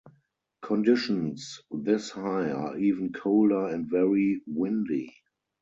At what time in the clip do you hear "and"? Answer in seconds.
3.67-3.87